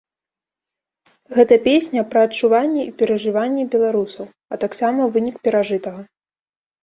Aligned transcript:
Гэта 1.39 1.57
песня 1.67 2.01
пра 2.13 2.19
адчуванні 2.29 2.81
і 2.85 2.95
перажыванні 3.01 3.63
беларусаў, 3.75 4.25
а 4.55 4.61
таксама 4.63 5.01
вынік 5.19 5.35
перажытага. 5.49 6.01